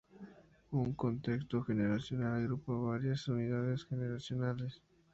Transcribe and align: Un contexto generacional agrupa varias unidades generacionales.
Un 0.71 0.95
contexto 0.95 1.61
generacional 1.61 2.33
agrupa 2.41 2.73
varias 2.73 3.27
unidades 3.27 3.85
generacionales. 3.85 4.81